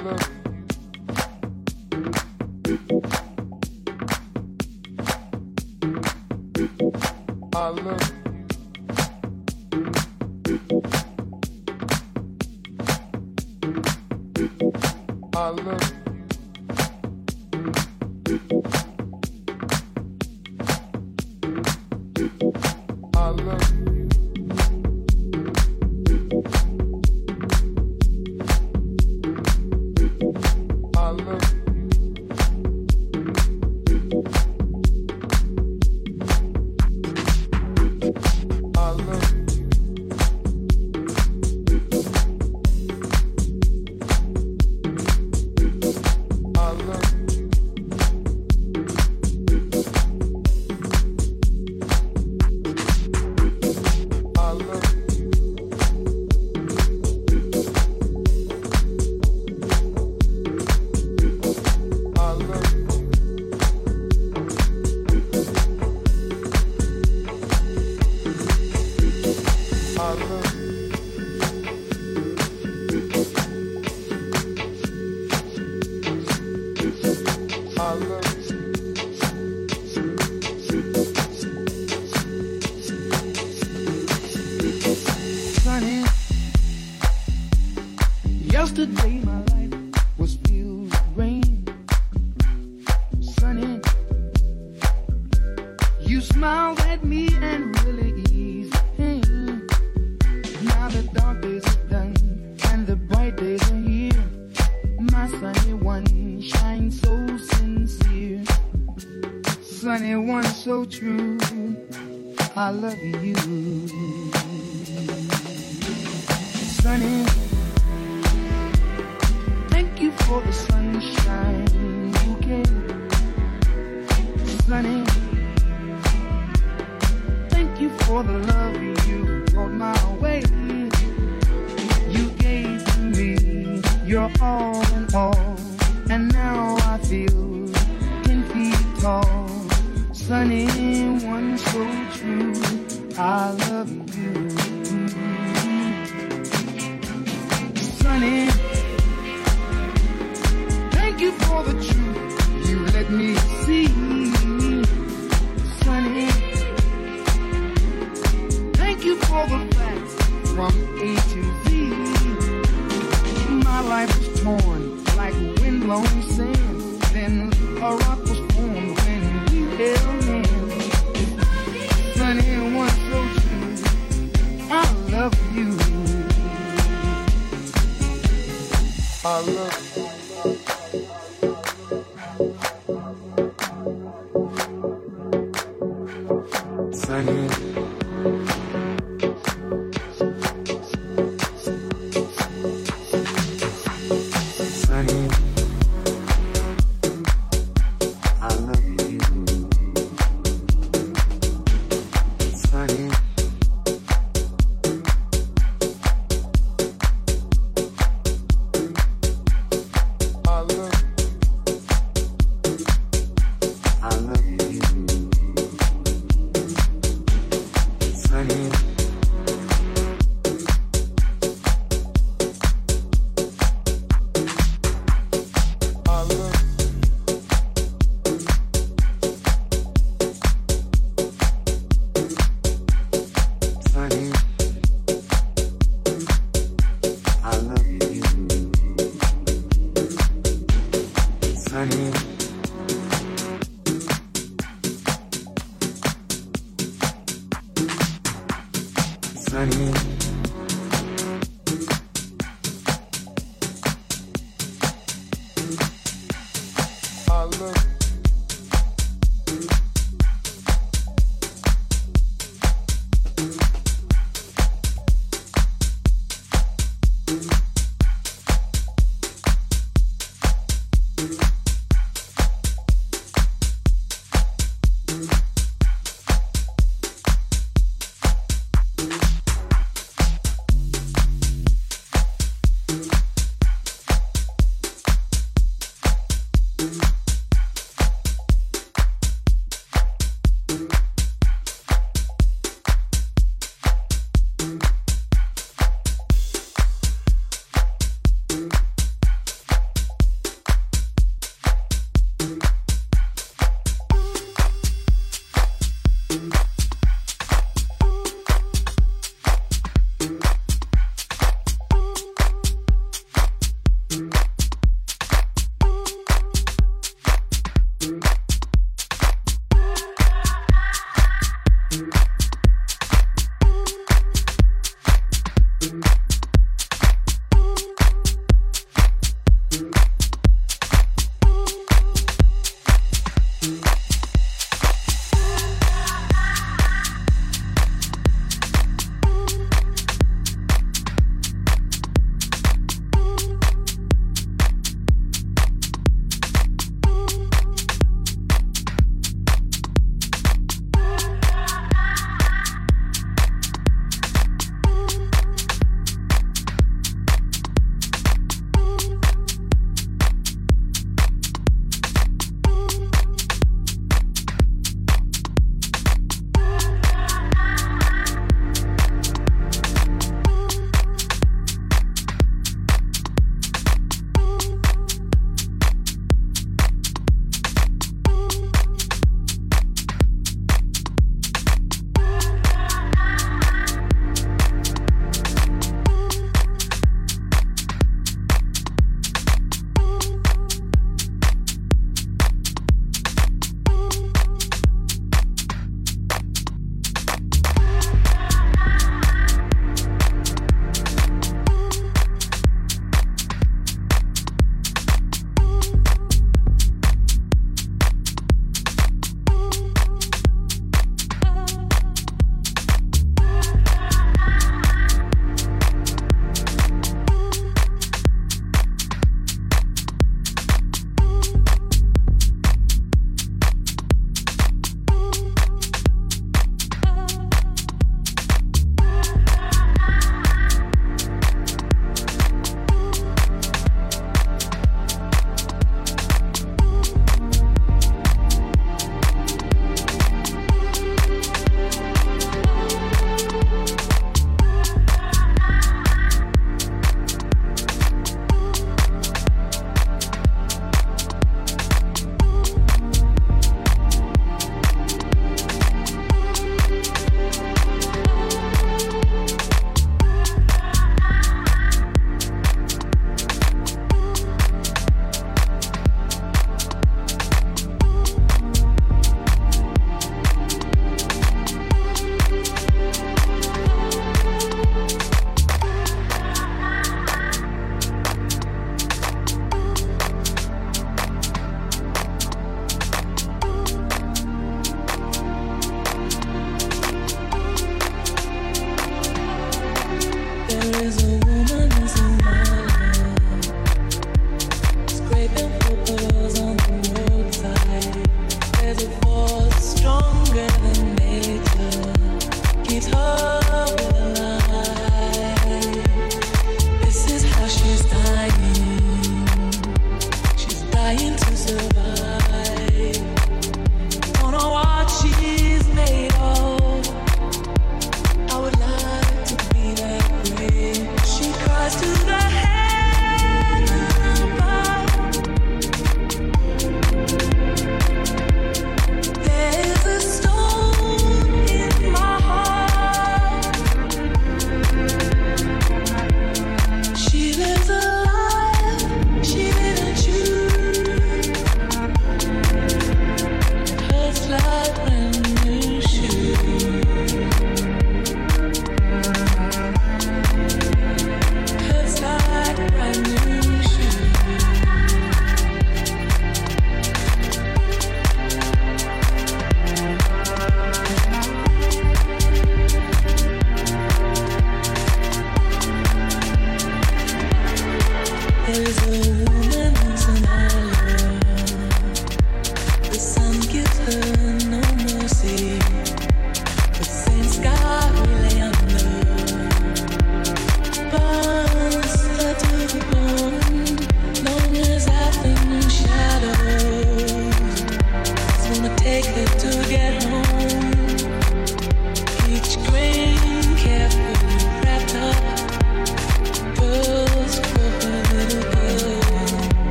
[0.00, 0.16] I
[15.50, 16.07] love you.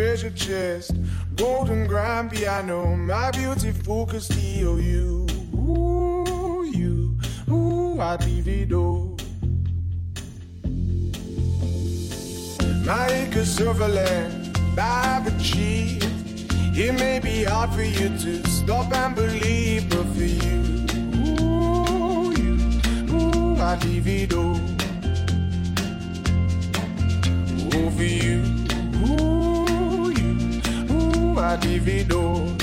[0.00, 0.92] Treasure chest,
[1.36, 7.18] golden grand piano, my beautiful Castillo, you, ooh, you,
[7.50, 9.20] ooh, I divido.
[12.86, 16.06] My acres of land I've achieved.
[16.74, 20.60] It may be hard for you to stop and believe, but for you,
[21.28, 22.54] ooh, you,
[23.12, 24.56] ooh, I divido.
[27.74, 28.49] Ooh, for you,
[31.80, 32.59] divido.